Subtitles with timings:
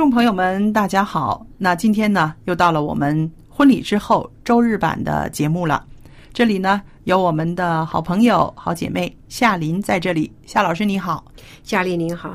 [0.00, 1.46] 众朋友们，大家好。
[1.58, 5.84] 那今天呢，又到了我们婚礼之后周日版的节目了。
[6.32, 10.32] 这里呢，有我们的好朋友、好姐妹夏琳在这里。
[10.46, 11.22] 夏老师你好。
[11.64, 12.30] 夏丽您好，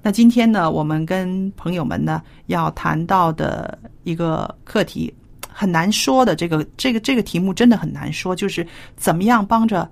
[0.00, 5.12] 那今天呢，我们跟朋友们呢要谈到的一个课题
[5.46, 9.86] 很难说的，这个这个这个题目真的很难说，就是怎么样帮着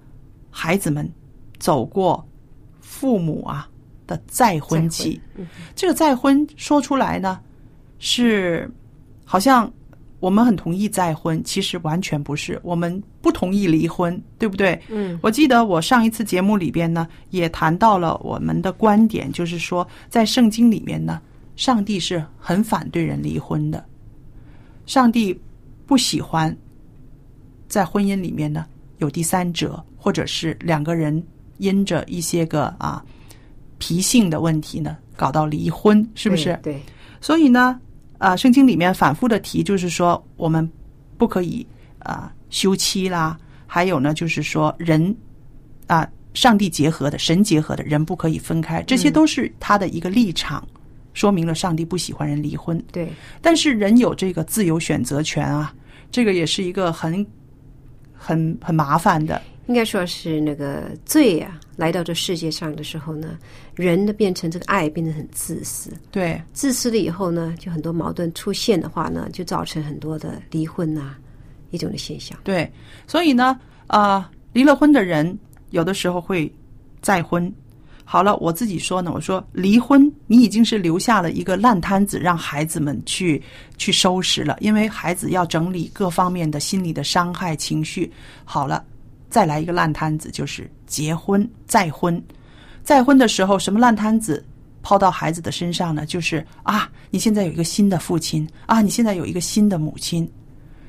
[0.50, 1.06] 孩子们
[1.58, 2.26] 走过
[2.80, 3.68] 父母啊
[4.08, 5.20] 的再婚期。
[5.76, 7.38] 这个再婚说出来呢，
[8.00, 8.68] 是
[9.24, 9.72] 好像
[10.18, 14.80] 我们很同意再婚，其实完全不是，我们不同意离婚，对不对？
[14.88, 21.20] 嗯，我记得我上一次节目里边呢，也谈到了我们的观点，就是说，在圣经里面呢，
[21.54, 23.84] 上帝是很反对人离婚的，
[24.86, 25.38] 上帝
[25.86, 26.56] 不喜欢
[27.68, 28.66] 在婚姻里面呢
[28.98, 31.22] 有第三者，或者是两个人
[31.58, 33.04] 因着一些个啊
[33.78, 36.58] 脾性的问题呢搞到离婚，是不是？
[36.62, 36.80] 对，
[37.20, 37.80] 所以呢，
[38.18, 40.68] 啊，圣经里面反复的提，就是说我们
[41.16, 41.66] 不可以
[42.00, 45.16] 啊休妻啦，还有呢，就是说人
[45.86, 50.66] 啊，上帝结合的、神结合的人不可以分开，这些都是他的一个立场，
[51.14, 52.80] 说明了上帝不喜欢人离婚。
[52.92, 55.74] 对，但是人有这个自由选择权啊，
[56.10, 57.26] 这个也是一个很
[58.12, 59.40] 很很麻烦的。
[59.68, 63.38] 应该说是那个罪啊，来到这世界上的时候呢，
[63.74, 71.16] 人呢变成这个爱变得很自私，对，自私了以后呢，就很多矛盾出现的话呢，就造成很多的离婚呐、
[71.70, 72.38] 一种的现象。
[72.42, 72.70] 对，
[73.06, 75.38] 所以呢，啊、离了婚的人
[75.70, 76.50] 有的时候会
[77.02, 77.52] 再婚。
[78.10, 83.42] 好了，我自己说呢，我说离婚，你已经是留下了一个烂摊子，让孩子们去
[83.76, 88.10] 去收拾了，因为孩子要整理各方面的心理的伤害情绪。
[88.46, 88.82] 好了，
[89.30, 92.22] 再来一个烂摊子，就是结婚再婚。
[92.82, 94.44] 再婚的时候，什么烂摊子
[94.82, 96.06] 抛到孩子的身上呢？
[96.06, 100.30] 就是啊，你现在有一个新的父亲啊，你现在有一个新的母亲。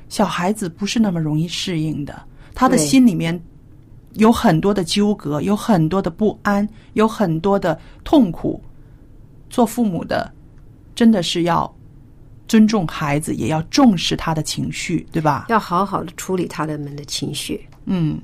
[0.08, 2.22] 小孩子不是那么容易适应的，
[2.54, 3.38] 他的心里面
[4.14, 8.60] 有很多的纠葛，有很多的不安，有很多的痛苦。
[9.48, 10.32] 做父母的
[10.94, 11.72] 真的是要
[12.48, 15.46] 尊重孩子，也要重视他的情绪，对吧？
[15.48, 17.64] 要好好的处理他们的情绪。
[17.92, 18.20] 嗯，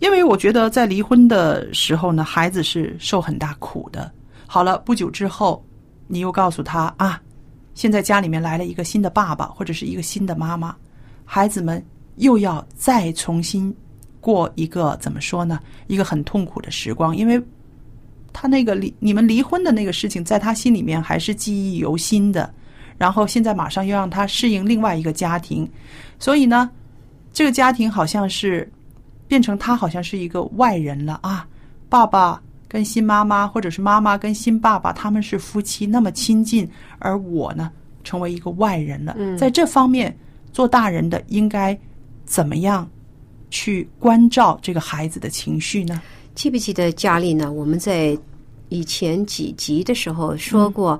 [0.00, 4.10] 因为我觉得在离婚的时候呢，孩子是受很大苦的。
[4.44, 5.64] 好了，不久之后，
[6.08, 7.22] 你又告诉他啊，
[7.74, 10.74] 现在家里面来了一个新的爸爸或者是一个新的妈妈，
[11.24, 11.80] 孩子们
[12.16, 13.72] 又要再重新
[14.20, 15.60] 过一个怎么说呢？
[15.86, 17.40] 一个很痛苦的时光，因为
[18.32, 22.52] 他那个离你们离婚的那个事情，在他心里面还是记忆犹新的。
[22.98, 25.70] 然后现在马上又让他适应另外一个家庭，
[26.18, 26.68] 所以呢，
[27.36, 28.66] 这个家庭好像是
[29.28, 31.46] 变成他好像是一个外人了啊。
[31.86, 36.66] 爸爸跟新妈妈，或者是妈妈跟新爸爸，他们是夫妻那么亲近，
[36.98, 37.70] 而我呢，
[38.02, 39.14] 成为一个外人了。
[39.18, 40.16] 嗯在这方面，
[40.50, 41.78] 做大人的应该
[42.24, 42.88] 怎么样
[43.50, 46.00] 去关照这个孩子的情绪呢？
[46.34, 47.52] 记不记得佳丽呢？
[47.52, 48.16] 我们在
[48.70, 50.98] 以前几集的时候说过，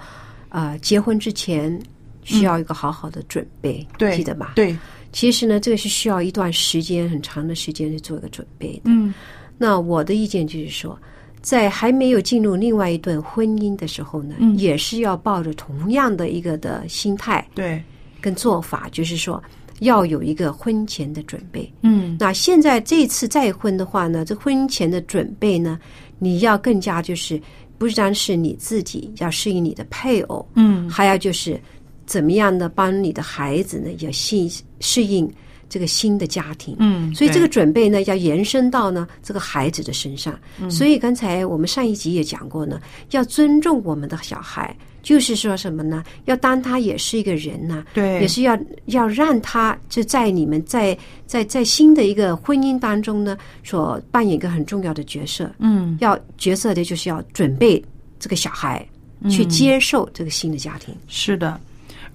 [0.51, 1.81] 啊、结婚之前
[2.25, 4.53] 需要一个好好的准备，对，记得吧？。
[4.55, 4.77] 对，
[5.17, 8.83] 其实呢，这个是需要一段时间，很长的时间去做一个准备的。
[8.85, 9.15] 嗯。
[9.57, 11.01] 那我的意见就是说，
[11.41, 14.55] 在还没有进入另外一段婚姻的时候呢，嗯。
[14.59, 17.83] 也是要抱着同样的一个的心态对，
[18.21, 19.43] 跟做法，就是说
[19.81, 21.73] 要有一个婚前的准备。
[21.81, 22.19] 嗯。
[22.21, 25.81] 那现在这次再婚的话呢，这婚前的准备呢，
[26.19, 27.41] 你要更加就是
[27.79, 30.91] 不单是你自己要适应你的配偶，嗯。
[30.91, 31.59] 还要就是
[32.07, 34.49] 怎么样的帮你的孩子呢，也适
[34.81, 35.31] 适应
[35.69, 36.77] 这个新的家庭。
[36.79, 40.39] 嗯，所以这个准备呢，要延伸到呢这个孩子的身上。
[40.71, 42.81] 所以刚才我们上一集也讲过呢，
[43.11, 46.05] 要尊重我们的小孩，就是说什么呢？
[46.27, 48.57] 要当他也是一个人呐、对也是要
[48.87, 55.51] 要让他就在你们在在在新的一个婚姻当中呢，所扮演一个很重要的角色。
[55.59, 57.85] 嗯要角色的就是要准备
[58.21, 58.87] 这个小孩
[59.29, 60.95] 去接受这个新的家庭。
[61.09, 61.61] 是的，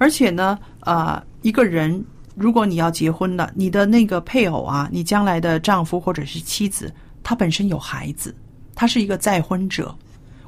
[0.01, 2.03] 而且呢，呃，一个人
[2.33, 8.35] 如果你要结婚了，你的那个配偶啊，你将来的丈夫或者是妻子，他本身有孩子，
[8.73, 9.95] 他是一个再婚者，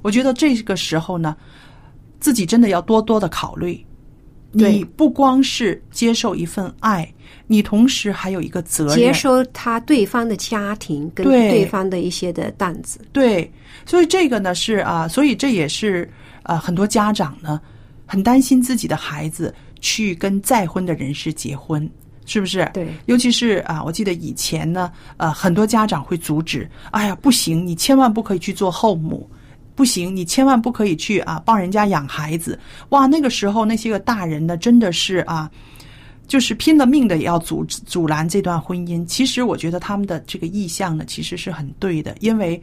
[0.02, 1.38] 我觉得这个时候呢，
[2.20, 3.80] 自己真的要多多的考虑。
[4.56, 7.08] 你不光是接受一份爱，
[7.46, 8.96] 你同时还有一个责任。
[8.96, 13.00] 接收他对方的家庭跟对对方的一些的担子。
[13.12, 13.52] 对，
[13.86, 16.10] 所以这个呢是啊，所以这也是
[16.42, 17.62] 呃很多家长呢
[18.14, 19.52] 很担心自己的孩子
[19.82, 21.90] 去跟再婚的人士结婚，
[22.28, 22.70] 是不是？
[22.72, 29.28] 对尤其是啊，我记得以前呢，呃，很多家长会阻止，哎呀，不行，你千万不可以去做后母。
[29.74, 32.60] 不行，你千万不可以去啊，帮人家养孩子。
[32.90, 35.50] 哇，那个时候那些个大人呢，真的是啊，
[36.28, 39.04] 就是拼了命的也要阻阻拦这段婚姻。
[39.08, 42.62] 其实我觉得他们的这个意向呢，其实是很对的，因为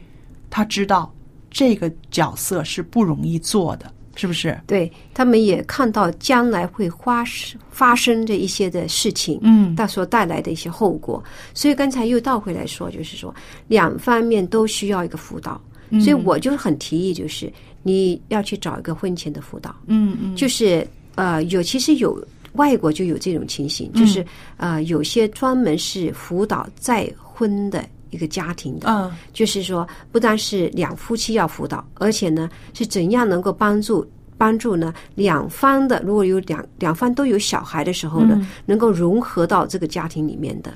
[0.49, 1.13] 他知道
[1.49, 4.59] 这个角色是不容易做的，是不是？
[4.67, 11.23] 对他们也看到将来会发生发生的一些的事情，嗯它所带来的一些后果。
[11.53, 13.33] 所以刚才又倒回来说，就是说
[13.67, 15.59] 两方面都需要一个辅导。
[15.99, 17.51] 所以我就很提议，就是
[17.83, 22.17] 你要去找一个婚前的辅导，嗯嗯，就是呃有其实有
[22.53, 24.25] 外国就有这种情形，就是
[24.55, 40.71] 呃有些专门是辅导再婚的一个家庭的，嗯就是说，不单是两夫妻要辅导，而且呢，是怎样能够帮助帮助呢两方的，如果有两两方都有小孩的时候呢，能够融合到这个家庭里面的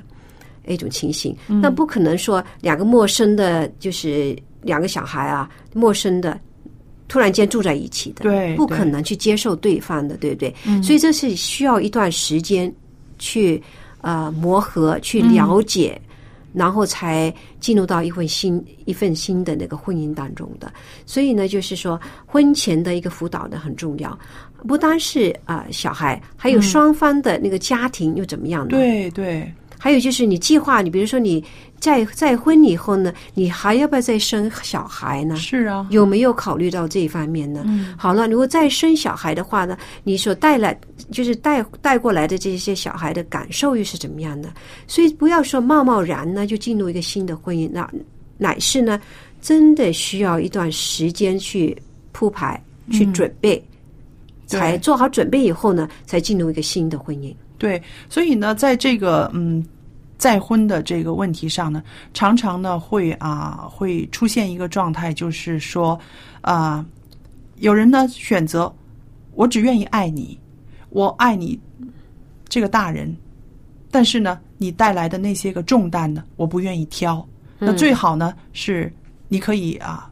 [0.66, 1.36] 一种情形。
[1.46, 6.38] 那不可能说两个陌生的，就是两个小孩啊，陌生的。
[7.08, 10.52] 突然间住在一起的，对不可能去接受对方的，对不对？
[10.82, 12.72] 所以这是需要一段时间
[13.16, 13.62] 去
[14.00, 16.02] 呃磨合、去了解，
[16.52, 20.72] 然后才进入到一份新一份新的那个婚姻当中的。
[21.04, 24.18] 所以呢，就是说婚前的一个辅导呢很重要，
[24.66, 28.70] 不单是啊、呃小孩，还有双方的那个家庭又怎么样呢？
[28.70, 31.44] 对对，还有就是你计划，你比如说你
[31.78, 35.36] 再再婚以后呢，你还要不要再生小孩呢？
[35.36, 37.64] 是啊，有没有考虑到这一方面呢？
[37.98, 40.78] 好了，如果再生小孩的话呢，你所带来
[41.10, 44.52] 就是带带过来的这些小孩的感受又是怎么样的？
[44.86, 47.88] 所以不要说贸贸然呢就进入一个新的婚姻，那
[48.38, 49.00] 乃是呢
[49.40, 51.76] 真的需要一段时间去
[52.12, 53.62] 铺排、去准备，
[54.48, 57.34] 对才做好准备以后呢，才进入一个新的婚姻。
[57.58, 59.64] 对，所以呢，在这个嗯
[60.18, 61.82] 再婚的这个问题上呢，
[62.14, 65.98] 常常呢会啊会出现一个状态，就是说
[66.40, 66.84] 啊、
[67.56, 68.74] 有人呢选择
[69.34, 70.38] 我只愿意爱你，
[70.90, 71.58] 我爱你
[72.48, 73.14] 这个大人，
[73.90, 77.26] 但是呢，你带来的那些个重担呢，我不愿意挑。
[77.58, 78.92] 那最好呢是
[79.28, 80.10] 你可以啊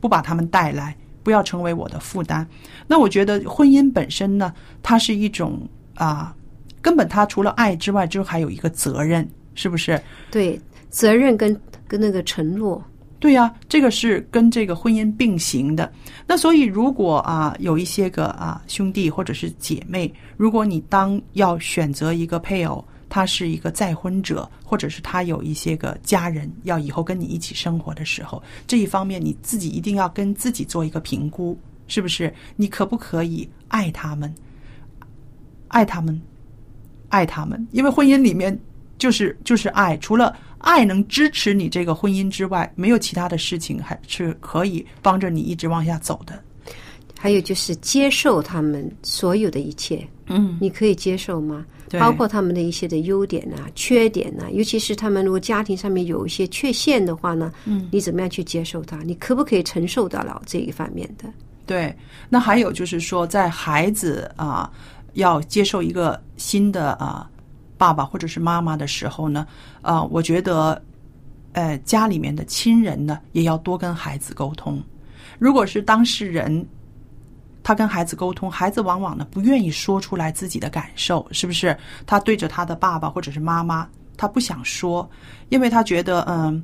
[0.00, 2.46] 不把他们带来，不要成为我的负担。
[2.86, 5.60] 那我觉得婚姻本身呢，它是一种
[5.94, 6.34] 啊。
[6.80, 10.00] 根本他除了爱之外，就还有一个责任，是不是？
[10.30, 12.82] 对，责任跟跟那个承诺，
[13.18, 15.90] 对呀、这个是跟这个婚姻并行的。
[16.26, 32.32] 那所以，如果啊有一些个啊兄弟或者是姐妹，如果你当要选择一个配偶，他是一个再婚者，或者是他有一些个家人要以后跟你一起生活的时候，这一方面你自己一定要跟自己做一个评估，是不是？
[32.56, 34.34] 你可不可以爱他们？
[35.68, 36.20] 爱他们，
[37.10, 38.58] 爱他们，因为婚姻里面
[39.02, 46.40] 就是就是爱，除了爱能支持你这个婚姻之外，没有其他的事情还是可以帮着你一直往下走的。
[47.18, 51.66] 还有就是接受他们所有的一切，嗯，你可以接受吗？
[51.88, 59.02] 对包括他们的一些的优点啊、缺点啊，尤其是他们如果家庭上面有一些缺陷的话呢，嗯，你怎么样去接受他？
[59.02, 61.28] 你可不可以承受得了这一方面的？
[61.66, 61.92] 对。
[62.28, 64.70] 那还有就是说，在孩子啊
[65.14, 67.28] 要接受一个新的啊
[67.82, 69.44] 爸爸或者是妈妈的时候呢，
[69.80, 70.80] 呃，我觉得
[71.52, 74.80] 呃，家里面的亲人呢，也要多跟孩子沟通。
[75.40, 76.64] 如果是当事人，
[77.64, 81.76] 他跟孩子沟通，孩子往往呢不愿意说出来自己的感受，是不是？
[82.06, 85.10] 他对着他的爸爸或者是妈妈，他不想说，
[85.48, 86.62] 因为他觉得，嗯，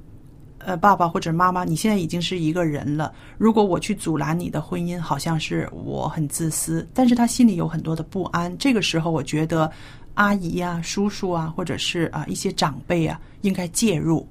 [0.59, 6.87] 呃，爸爸或者妈妈，你现在已经是一个人了，如果我去阻拦你的婚姻，好像是我很自私。
[6.95, 8.57] 但是他心里有很多的不安。
[8.57, 9.71] 这个时候，我觉得
[10.19, 14.27] 阿姨啊、叔叔啊，或者是啊一些长辈啊，应该介入，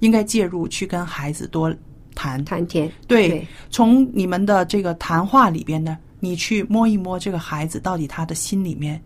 [0.00, 1.72] 应该介入去跟孩子多。
[2.14, 9.00] 谈谈天，对，从你们的这个谈话里边呢，你去摸一摸这个孩子到底他的心里面，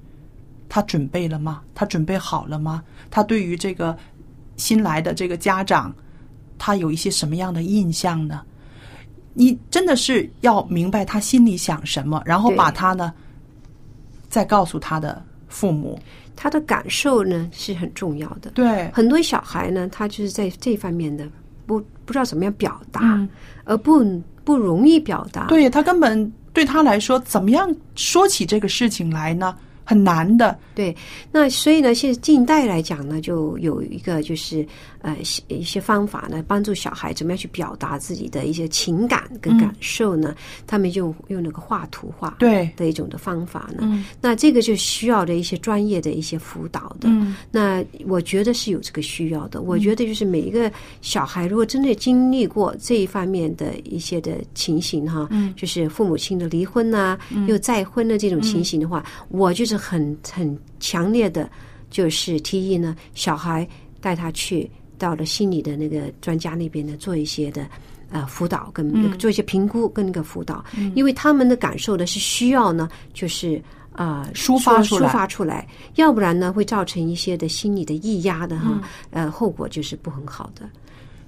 [0.66, 1.60] 他准备了吗？
[1.74, 2.82] 他准备好了吗？
[3.10, 3.94] 他对于这个
[4.56, 5.94] 新来的这个家长，
[6.56, 8.40] 他有一些什么样的印象呢？
[9.34, 13.12] 你真的是要明白他心里想什么，然后把他呢，
[14.30, 15.98] 再告诉他的父母，
[16.34, 18.50] 他的感受呢是很重要的。
[18.50, 21.28] 对，很多小孩呢，他就是在这方面的。
[21.64, 23.26] 不不知道怎么样表达，
[23.64, 24.04] 而不
[24.42, 25.46] 不容易表达。
[25.46, 29.56] 对他根本对他来说，怎么样说起这个事情来呢？
[29.84, 30.94] 很难的，对。
[31.30, 34.66] 那所以呢，现在近代来讲呢，就有一个就是
[35.02, 35.16] 呃
[35.48, 40.34] 一些方法呢，帮助小孩怎么样去表达自己的一些情感跟感受呢？
[40.66, 44.04] 他们用用那个画图画对的一种的方法呢。
[44.20, 47.10] 那这个就需要的一些专业的一些辅导的。
[47.50, 49.60] 那我觉得是有这个需要的。
[49.60, 59.82] 我觉得就是每一个小孩，如果真的经历过这一方面的一些的情形哈，就是父母亲的离婚呐，又再婚的这种情形的话，我就是。
[59.82, 61.50] 很很强烈的，
[61.90, 63.66] 就是提议呢，小孩
[64.00, 64.70] 带他去
[65.02, 67.66] 到了心理的那个专家那边呢，做一些的
[68.12, 75.66] 呃辅导，跟做一些评估跟那个辅导，因为他们的感受呢是需要呢，就是啊抒发抒发出来，
[75.96, 78.80] 要不然呢会造成一些的心理的抑压的哈，
[79.10, 80.70] 呃后果就是不很好的。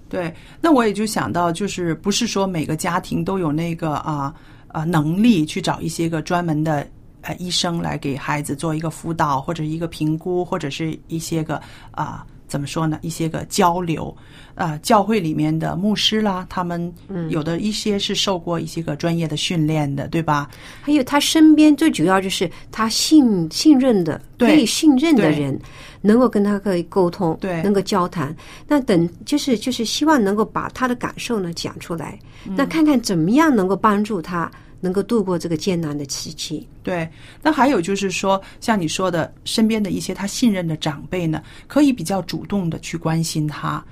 [0.09, 4.33] 对，那我也就想到，就是不是说每个家庭都有那个啊
[4.69, 6.87] 啊能力去找一些个专门的。
[7.27, 11.59] 呃，医生来给孩子做一个辅导，或者一个评估，或者是一些个
[11.91, 12.23] 啊，
[12.55, 12.97] 怎么说呢？
[13.03, 14.17] 一些个交流。
[14.55, 16.95] 啊，教会里面的牧师啦，他们
[17.29, 20.49] 有的一些是受过一些个专业的训练的，对吧？
[20.81, 25.61] 还有他身边最主要就是他信信任的、可以信任的人，
[26.03, 28.33] 能够跟他可以沟通，对，能够交谈。
[28.69, 32.17] 那等就是就是希望能够把他的感受呢讲出来，
[32.57, 34.49] 那看看怎么样能够帮助他。
[34.85, 36.69] 能够度过这个艰难的时期。
[36.83, 37.09] 对，
[37.43, 43.83] 那还有就是说，像你说的，身边的一些他信任的长辈呢，可以比较主动的去关心他，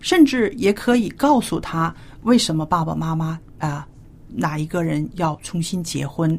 [0.00, 3.86] 甚至也可以告诉他为什么爸爸妈妈啊
[4.26, 6.36] 哪一个人要重新结婚。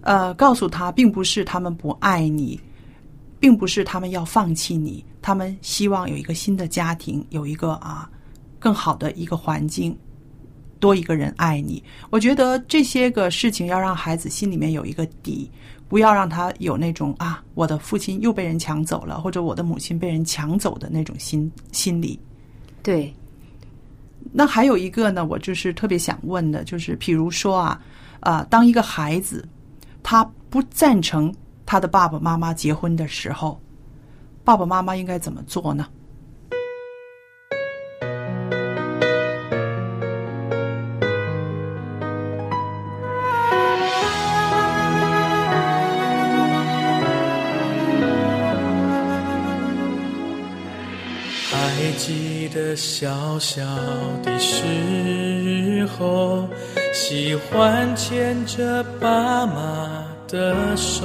[0.00, 2.60] 呃，告诉他，并不是他们不爱你，
[3.38, 8.10] 并不是他们要放弃你，他们希望有一个新的家庭，有一个啊
[8.58, 9.96] 更好的一个环境。
[10.80, 15.50] 多一个人爱你，我觉得这些个事情要让孩子心里面有一个底，
[15.88, 22.18] 不要让他有那种啊，我的父亲又被人抢走了，或者我的母亲被人抢走的那种心心理。
[22.82, 23.12] 对。
[24.30, 27.80] 那还有一个呢，我就是特别想问的，就是譬如说啊，
[28.20, 29.48] 啊，当一个孩子
[30.02, 33.58] 他不赞成他的爸爸妈妈结婚的时候，
[34.44, 35.86] 爸爸妈妈应该怎么做呢？
[52.78, 53.60] 小小
[54.22, 56.48] 的时候，
[56.94, 61.04] 喜欢牵着爸妈的手，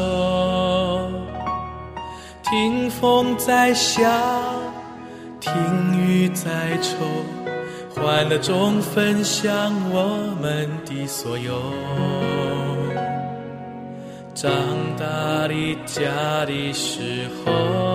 [2.43, 4.03] 听风在笑，
[5.39, 5.51] 听
[5.97, 7.03] 雨在愁，
[7.89, 11.59] 欢乐中分享我们的所有。
[14.35, 14.51] 长
[14.95, 17.92] 大的家的时候。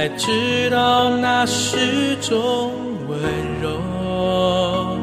[0.00, 2.72] 才知道那是种
[3.06, 3.20] 温
[3.60, 4.96] 柔，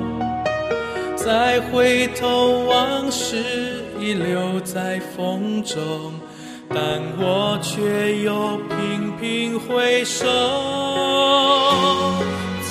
[1.15, 5.85] 再回头往事已留在风中，
[6.73, 6.79] 但
[7.19, 10.25] 我却又频频回首。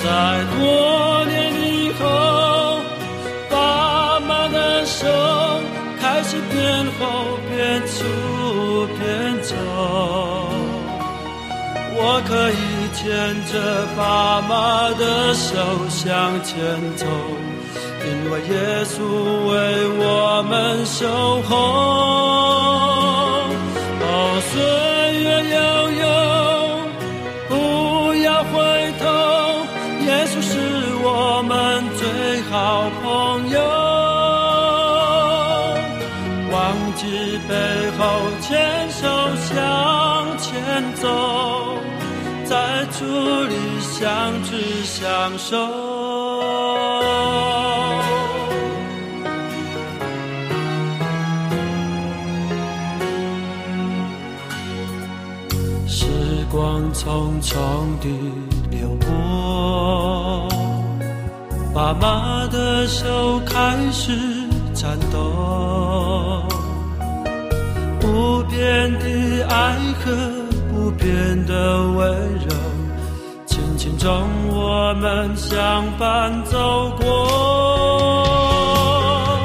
[0.03, 2.81] 在多年以后，
[3.49, 5.07] 爸妈的手
[6.01, 8.03] 开始变厚、变粗、
[12.09, 13.05] 我可以牵
[13.51, 15.51] 着爸妈的手
[15.89, 16.55] 向前
[16.95, 17.05] 走
[18.07, 18.95] 因为耶稣
[19.49, 19.53] 为
[19.99, 21.05] 我们守
[21.41, 21.51] 候。
[23.99, 24.05] 哦
[24.49, 24.51] 岁
[25.21, 25.57] 月悠
[26.01, 26.05] 悠
[27.49, 27.51] 不
[28.23, 28.55] 要回
[29.01, 29.03] 头
[30.05, 30.51] 耶稣是
[31.03, 31.51] 我们
[31.99, 32.01] 最
[32.49, 33.05] 好朋
[33.49, 33.57] 友。
[36.53, 36.55] 忘
[36.95, 37.03] 记
[37.49, 37.51] 背
[37.97, 37.99] 后
[38.39, 38.47] 牵
[38.91, 39.03] 手
[39.49, 40.47] 向前
[41.01, 41.56] 走。
[43.47, 45.57] 里相知相守。
[55.87, 56.05] 时
[56.51, 57.55] 光匆匆
[58.01, 58.07] 地
[58.71, 60.47] 流过，
[61.73, 64.11] 爸妈的手开始
[64.73, 66.43] 颤抖，
[67.99, 70.05] 不变的爱和
[70.69, 71.97] 不变的温
[72.47, 72.47] 柔，
[74.07, 74.23] 轻轻中
[74.55, 77.03] 我们相伴走过。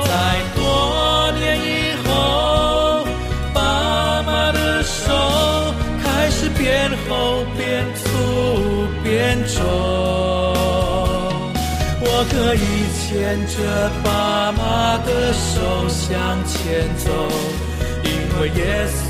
[0.04, 0.12] 在
[0.54, 0.62] 多
[1.32, 3.04] 年以后，
[3.52, 5.02] 爸妈的手
[6.04, 8.06] 开始变厚、变粗、
[9.02, 9.64] 变重。
[12.04, 12.64] 我可以
[12.94, 14.62] 牵着爸妈
[15.04, 16.08] 的手向
[16.46, 17.10] 前走，
[18.04, 18.08] 因
[18.40, 19.00] 为耶稣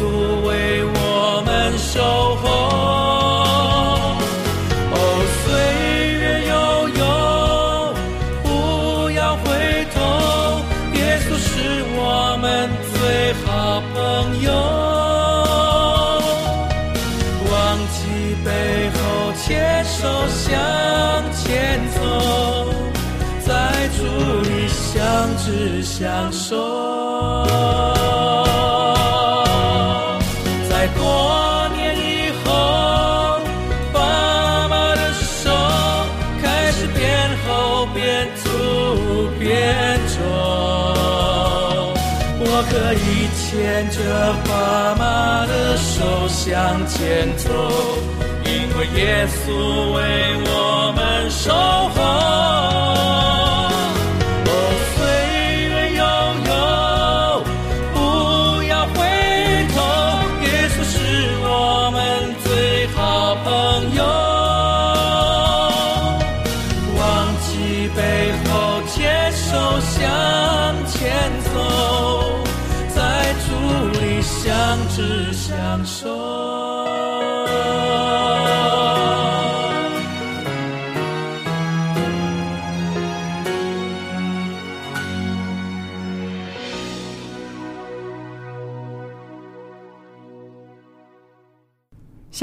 [0.47, 0.51] 为
[0.83, 2.01] 我们守
[2.37, 2.52] 候。
[26.03, 27.47] 知相守。
[30.69, 33.39] 在多年以后，
[33.93, 35.49] 爸妈的手
[36.43, 37.07] 开始变
[37.47, 38.51] 厚、变粗、
[39.39, 39.47] 变
[40.09, 40.19] 重。
[42.45, 43.97] 我可以牵着
[44.49, 44.51] 爸
[44.97, 47.49] 妈的手向前走，
[48.45, 50.01] 因为耶稣为
[50.47, 51.53] 我们守
[51.95, 52.72] 候。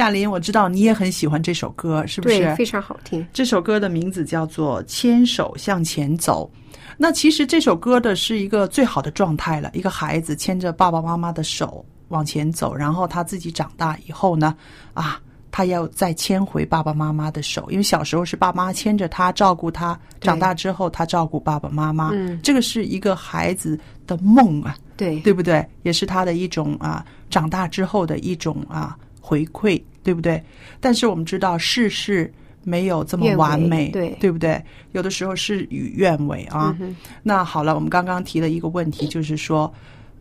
[0.10, 2.40] 夏琳，我知道你也很喜欢这首歌，是不是？
[2.40, 3.26] 对，非常好听。
[3.32, 6.50] 这首歌的名字叫做《牵手向前走》。
[6.98, 14.56] 那其实这首歌的是一个最好的状态了，一个孩子牵着爸爸妈妈的手往前走，然后他自己长大以后呢，
[14.96, 25.64] 啊，他要再牵回爸爸妈妈的手，因为小时候是爸妈牵着他照顾他，长大之后他照顾爸爸妈妈，嗯这个是一个孩子的梦啊，对对不对？
[25.84, 30.44] 也是他的一种啊，长大之后的一种啊回馈，对不对？
[30.80, 32.32] 但是我们知道世事
[32.64, 34.64] 没有这么完美，对对不对？
[34.92, 36.76] 有的时候事与愿违啊。
[36.80, 39.72] 嗯那好了，我们刚刚提了一个问题，就是说，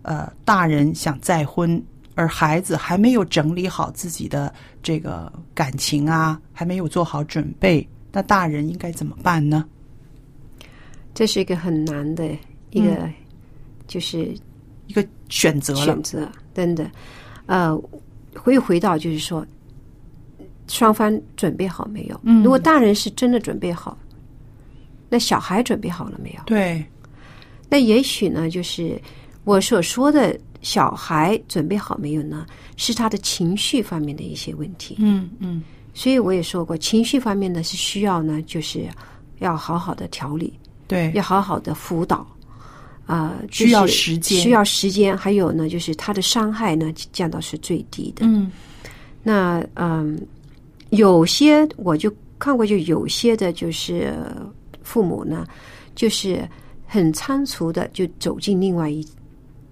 [0.03, 1.83] 呃，大人想再婚，
[2.15, 9.65] 而孩子还没有整理好自己的这个感情啊，还没有做好准备，那大人应该怎么办呢？
[11.15, 12.25] 这是一个很难的
[12.71, 13.15] 一个，嗯
[13.89, 14.33] 就是
[14.87, 16.89] 一个选择了选，择，真的，
[17.47, 17.77] 呃，
[18.35, 19.47] 会回到就是说，
[20.67, 22.21] 双方准备好没有？
[22.25, 23.97] 嗯如果大人是真的准备好，
[25.09, 26.43] 那小孩准备好了没有？
[26.45, 26.85] 对，
[27.69, 29.01] 那也许呢，就是
[29.45, 32.47] 我所说的小孩准备好没有呢？
[32.77, 34.97] 是他的情绪方面的一些问题。
[34.99, 35.63] 嗯嗯，
[35.95, 38.87] 所以我也说过，情绪方面呢是需要呢，就是
[39.39, 40.53] 要好好的调理，
[40.87, 42.27] 对，要好好的辅导。
[43.09, 44.39] 啊、就是需要时间。
[44.39, 48.27] 需要时间，还有呢，就是他的伤害呢降到是最低的。
[48.27, 48.53] 嗯。
[49.23, 50.21] 那嗯，
[50.91, 54.15] 有些我就看过，就有些的，就是
[54.83, 55.47] 父母呢，
[55.95, 56.47] 就是
[56.87, 59.01] 很仓促的就走进另外一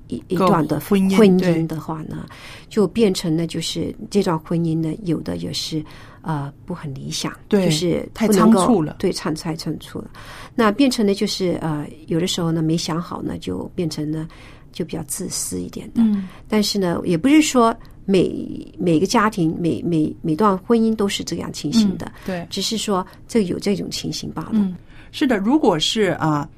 [0.09, 2.27] 一一段的婚姻婚姻的话呢，
[2.71, 5.85] 就变成了就是这段婚姻呢，有的也是
[6.27, 10.11] 呃不很理想，对就是太仓促了对，仓太仓促了。
[10.57, 14.27] 那变成了就是呃，有的时候呢没想好呢，就变成了
[14.73, 16.03] 就比较自私一点的。
[16.03, 24.51] 嗯但是呢，也不是说每每个家庭、每每每段婚姻都是这样情形的，对，只是说这有这种情形罢了。
[24.55, 24.75] 嗯，
[25.13, 26.49] 是的，如果是啊、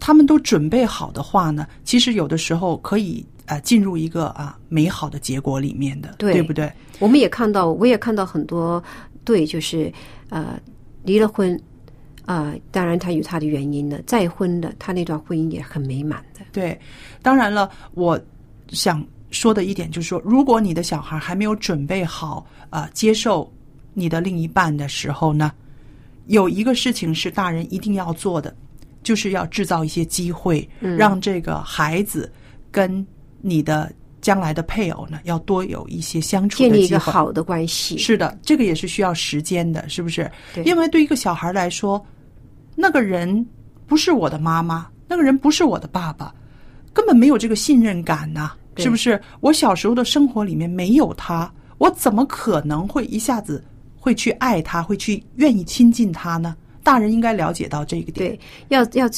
[0.00, 6.72] 他们都准备好的话呢，其实有的时候可以啊、进入一个啊、美好的结果里面的，对不对？
[6.98, 8.82] 我们也看到，我也看到很多
[9.24, 9.92] 对，就是
[10.30, 10.58] 呃
[11.02, 11.60] 离了婚，
[12.24, 16.40] 啊，当然他有他的原因的，再婚的，他那段婚姻也很美满的。
[16.52, 16.78] 对，
[17.20, 18.18] 当然了，我
[18.68, 23.52] 想说的一点就是说，如果你的小孩还没有准备好呃接受
[23.92, 25.52] 你的另一半的时候呢，
[26.26, 28.54] 有一个事情是大人一定要做的，
[29.02, 32.32] 就是要制造一些机会，让这个孩子
[32.70, 33.06] 跟
[33.46, 36.98] 你的将来的配偶呢，要多有一些相处建立一的机会。
[36.98, 37.98] 个好的关系。
[37.98, 40.30] 是的，这个也是需要时间的，是不是？
[40.64, 42.02] 因为对一个小孩来说，
[42.74, 43.46] 那个人
[43.86, 46.34] 不是我的妈妈，那个人不是我的爸爸，
[46.94, 49.20] 根本没有这个信任感呐、对是不是？
[49.40, 53.62] 我小时候的生活里面没有他，我怎么可能会一下子
[54.00, 56.56] 会去爱他，会去愿意亲近他呢？
[56.82, 58.30] 大人应该了解到这个点。
[58.30, 59.10] 对，要要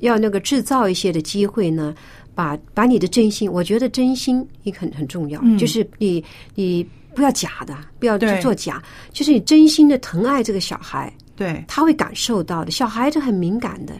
[0.00, 1.94] 要那个制造一些的机会呢，
[2.40, 6.24] 把把你的真心，我觉得真心也很很重要，就是你
[6.54, 6.82] 你
[7.14, 11.62] 不要假的，不要去做假，就是你真心的疼爱这个小孩，对。
[11.68, 12.70] 他会感受到的。
[12.70, 13.92] 小孩子很敏感的，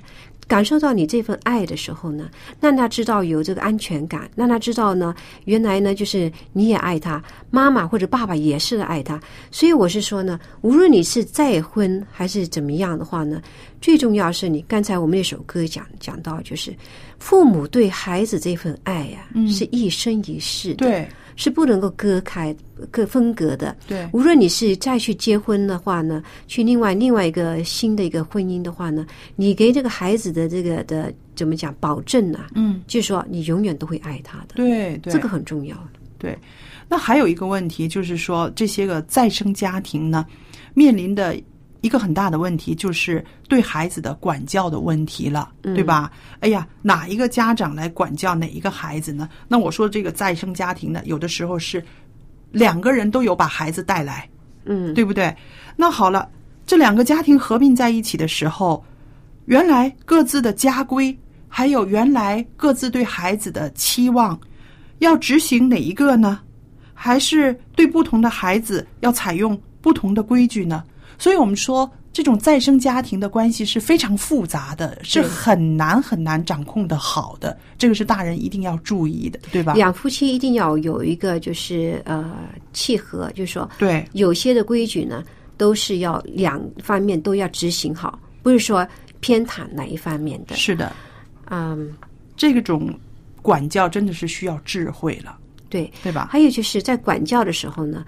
[0.49, 9.21] 感受到你这份爱的时候呢，让他知道有这个安全感，让他知道呢，原来呢就是你也爱他，妈妈或者爸爸也是爱他。
[9.51, 13.43] 所以我是说呢，无论你是再婚还是怎么样的话呢，
[13.83, 16.75] 最重要是你刚才我们那首歌讲讲到，就是
[17.21, 22.55] 父母对孩子这份爱呀、是一生一世的，对是不能够割开、
[22.91, 23.77] 各分隔的。
[23.87, 29.07] 对无论你是再去结婚的话呢，去另外另外一个新的一个婚姻的话呢，
[29.37, 32.49] 你给这个孩子的这个的怎么讲保证啊？
[32.55, 35.77] 嗯，就是说你永远都会爱他的，对对，这个很重要。
[36.19, 36.37] 对，
[36.89, 40.27] 那还有一个问题就是说，这些个再生家庭呢，
[40.75, 41.35] 面临的
[41.81, 46.11] 一个很大的问题就是对孩子的管教的问题了，对吧？
[46.41, 49.29] 哎呀，哪一个家长来管教哪一个孩子呢？
[49.49, 51.83] 那我说这个再生家庭呢，有的时候是
[52.51, 54.29] 两个人都有把孩子带来，
[54.65, 55.35] 嗯，对不对？
[55.77, 56.29] 那好了，
[56.67, 58.85] 这两个家庭合并在一起的时候，
[59.47, 61.17] 原来各自的家规，
[61.49, 64.39] 还有原来各自对孩子的期望，
[64.99, 66.41] 要执行哪一个呢？
[66.93, 70.85] 还是对不同的孩子要采用不同的规矩呢？
[71.21, 77.57] 所以我们说，这种再生家庭的关系是非常复杂的，是很难很难掌控的好的。
[77.77, 79.75] 这个是大人一定要注意的，对吧？
[79.75, 82.35] 两夫妻一定要有一个就是呃
[82.73, 85.23] 契合，就是说对有些的规矩呢，
[85.59, 88.89] 都是要两方面都要执行好，不是说
[89.21, 90.57] 偏袒哪一方面的。
[90.57, 90.91] 是的，
[91.51, 91.93] 嗯，
[92.35, 92.91] 这种
[93.43, 95.37] 管教真的是需要智慧了，
[95.69, 95.93] 对。
[96.03, 96.29] 对吧？
[96.33, 98.05] 还有就是在管教的时候呢，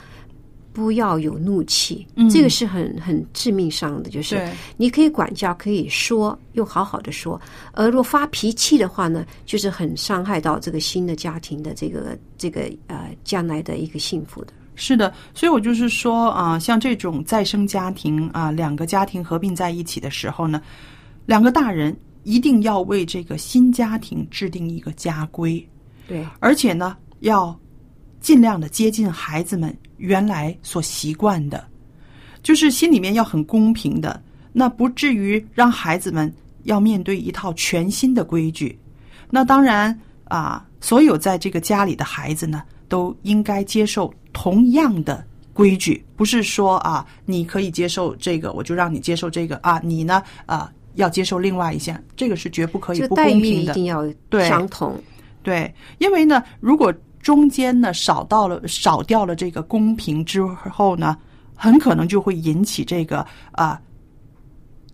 [0.72, 4.08] 不要有怒气，这个是很很致命伤的。
[4.08, 7.40] 就是你可以管教，可以说，又好好的说，
[7.72, 14.52] 而若发脾气的话呢，就是很伤害到这个新的家庭的这个这个呃将来的一个幸福的。
[14.74, 20.62] 是的，所以我就是说啊、像这种再生家庭啊、两个家庭合并在一起的时候呢，
[21.26, 25.62] 两个大人一定要为这个新家庭制定一个家规，
[26.08, 27.54] 对，而且呢，要
[28.22, 31.62] 尽量的接近孩子们原来所习惯的，
[32.42, 36.32] 就是心里面要很公平的，那不至于让孩子们
[36.62, 38.78] 要面对一套全新的规矩。
[39.28, 53.72] 那当然啊，所有在这个家里的孩子呢，都应该接受同样的规矩，不是说啊，你可以接受这个，我就让你接受这个啊，你呢啊要接受另外一项，这个是绝不可以不公平的。
[53.72, 54.04] 一定要
[54.46, 54.94] 相同。
[55.42, 61.16] 对，因为呢，如果中间呢少到了少掉了这个公平之后呢，
[61.54, 63.80] 很可能就会引起这个啊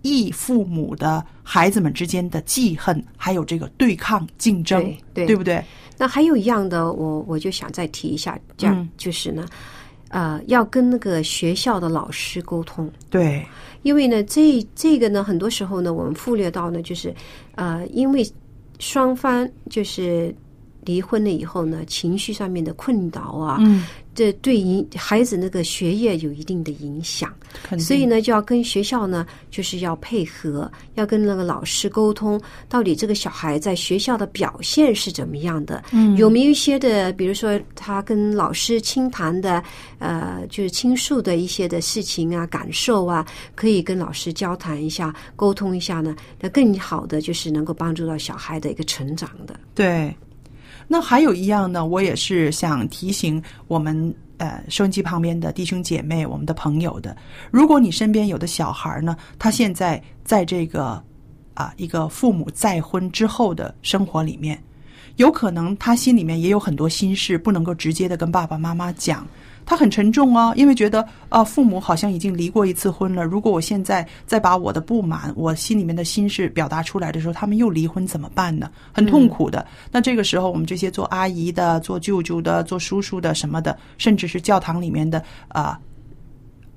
[0.03, 4.81] 异父母的孩子们之间的记恨，还有这个对抗竞争，
[5.13, 5.65] 对对不对？
[5.97, 9.45] 那还有一样的，我我就想再提一下，这样、嗯就是呢，
[10.11, 12.89] 呃，要跟那个学校的老师沟通。
[13.11, 13.45] 对，
[13.83, 17.13] 因为呢，这这个呢，很多时候呢，我们忽略到呢，就是
[17.57, 18.25] 呃，因为
[18.79, 20.33] 双方就是
[20.89, 27.31] 离婚了以后呢，情绪上面的困扰啊，嗯，这对影孩子那个学业有一定的影响，
[27.79, 39.63] 所以呢，就要跟学校呢，就是要配合，要跟那个老师沟通，到底这个小孩在学校的表现是怎么样的，嗯，有没有一些的，比如说他跟老师倾谈的，
[39.99, 49.55] 呃，就是倾诉的一些的事情啊、感受啊，可以跟老师交谈一下、沟通一下呢，那更好的就是能够帮助到小孩的一个成长的。
[49.75, 50.17] 对。
[50.91, 57.15] 那还有一样呢，我也是想提醒我们呃收音机旁边的弟兄姐妹、我们的朋友的，
[57.51, 61.01] 如果你身边有的小孩呢，他现在在这个
[61.53, 64.59] 啊一个父母再婚之后的生活里面，
[65.17, 69.27] 有可能他心里面也有很多心事，不能够直接的跟爸爸妈妈讲。
[69.69, 78.71] 他很沉重啊，因为觉得啊父母好像已经离过一次婚了，如果我现在再把我的不满、我心里面的心事表达出来的时候，他们又离婚怎么办呢？
[78.95, 79.67] 很痛苦的。
[79.93, 85.79] 那这个时候，我们这些做阿姨的、做舅舅的、做叔叔的什么的，甚至是教堂里面的啊、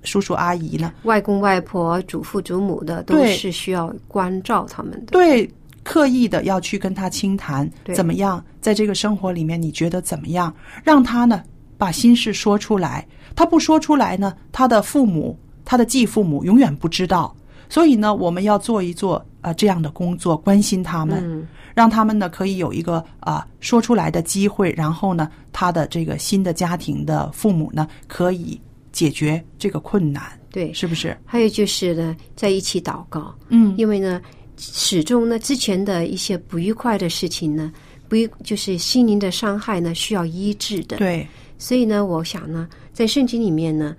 [0.04, 5.14] 叔叔阿姨呢，外公外婆、祖父祖母的都是需要关照他们的。
[5.14, 5.50] 对，
[5.82, 10.54] 刻意的要去跟他倾谈，怎么样，在这个生活里面你觉得怎么样？
[10.84, 11.42] 让他呢
[11.82, 13.04] 把心事说出来。
[13.36, 17.36] 他不说出来呢，他的父母、他的继父母永远不知道。
[17.68, 24.72] 所以呢，我们要做一做呃这样的工作，关心他们，嗯让他们呢可以有一个啊、说出来的机会。
[24.78, 31.18] 然后呢，他的这个新的家庭的父母呢可以解决这个困难，对，是不是？
[31.26, 34.22] 还有就是呢，在一起祷告，嗯，因为呢，
[34.58, 37.72] 始终呢之前的一些不愉快的事情呢，
[38.08, 40.98] 不愉就是心灵的伤害呢，需要医治的。
[40.98, 41.26] 对，
[41.62, 43.96] 所以呢，我想呢，在圣经里面呢，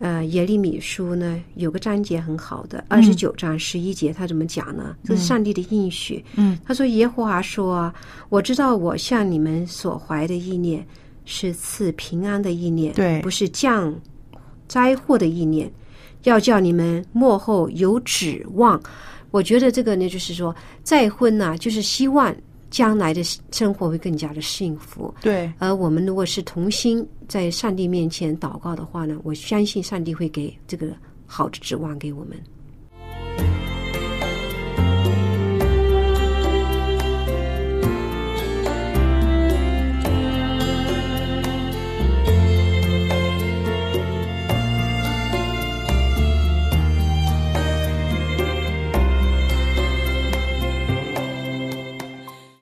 [0.00, 4.94] 呃，耶利米书呢有个章节很好的，二十九章十一节，他怎么讲呢？
[5.02, 6.22] 这是上帝的应许。
[6.34, 7.94] 嗯，他说：“耶和华说啊，
[8.28, 10.86] 我知道我向你们所怀的意念
[11.24, 13.98] 是赐平安的意念，对不是降
[14.68, 15.72] 灾祸的意念，
[16.24, 18.78] 要叫你们幕后有指望。”
[19.32, 22.34] 我觉得这个呢，就是说再婚呐、就是希望
[22.70, 25.14] 将来的生活会更加的幸福。
[25.20, 30.88] 对，而我们如果是同心在上帝面前祷告的话呢，我相信上帝会给这个
[31.26, 32.36] 好的指望给我们。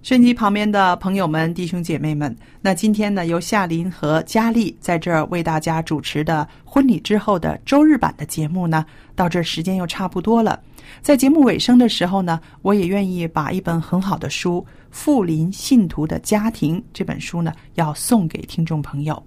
[0.05, 10.61] 收音机旁边的朋友们、弟兄姐妹们，那今天呢，由夏琳和佳丽在这儿为大家主持的婚礼之后的周日版的节目呢，到这儿时间又差不多了。
[11.01, 19.23] 在节目尾声的时候呢，我也愿意把一本很好的书《富林信徒的家庭》这本书呢，要送给听众朋友。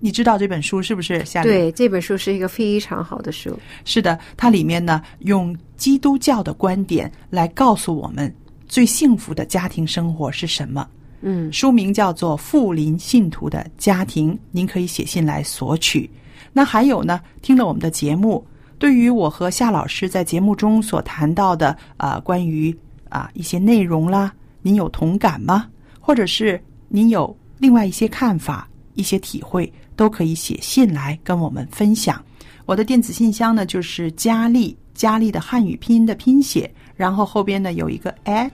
[0.00, 1.24] 你知道这本书是不是？
[1.24, 1.52] 夏琳？
[1.52, 3.56] 对，这本书是一个非常好的书。
[3.84, 8.34] 是的，它里面呢用基督教的观点来告诉我们
[8.72, 10.88] 最幸福的家庭生活是什么。
[11.20, 16.08] 嗯，书名叫做《富林信徒的家庭》，您可以写信来索取。
[16.54, 18.42] 那还有呢，听了我们的节目，
[18.78, 22.74] 对于我和夏老师在节目中所谈到的啊、关于
[23.10, 24.32] 啊、一些内容啦，
[24.62, 25.68] 您有同感吗？
[26.00, 26.58] 或者是
[26.88, 32.24] 您有另外一些看法、一些体会，都可以写信来跟我们分享。
[32.64, 38.52] 我的电子信箱呢，就是佳丽，佳丽的汉语拼音的拼写，然后后边呢有一个 at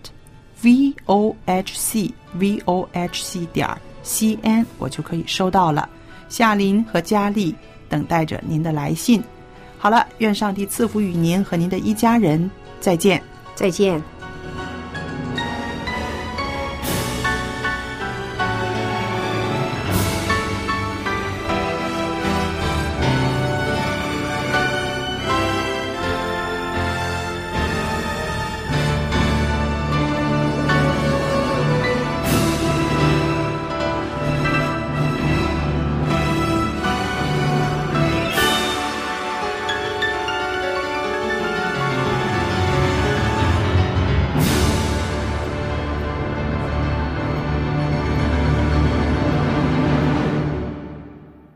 [0.62, 3.68] v o h c v o h c 点
[4.02, 5.86] c n，我就可以收到了。
[6.30, 7.54] 夏琳和佳丽
[7.86, 9.22] 等待着您的来信。
[9.76, 13.22] 好了，愿上帝赐福于您和您的一家人，再见。
[13.54, 14.02] 再见。